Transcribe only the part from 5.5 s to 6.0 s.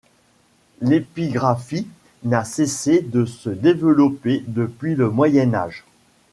Âge.